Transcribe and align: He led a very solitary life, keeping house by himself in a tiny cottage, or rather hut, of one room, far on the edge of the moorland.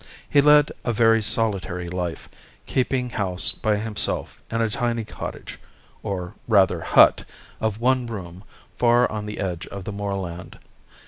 He 0.27 0.41
led 0.41 0.71
a 0.83 0.91
very 0.91 1.21
solitary 1.21 1.87
life, 1.87 2.27
keeping 2.65 3.11
house 3.11 3.51
by 3.51 3.75
himself 3.77 4.41
in 4.49 4.59
a 4.59 4.67
tiny 4.67 5.05
cottage, 5.05 5.59
or 6.01 6.33
rather 6.47 6.81
hut, 6.81 7.23
of 7.59 7.79
one 7.79 8.07
room, 8.07 8.43
far 8.79 9.07
on 9.11 9.27
the 9.27 9.39
edge 9.39 9.67
of 9.67 9.83
the 9.83 9.93
moorland. 9.93 10.57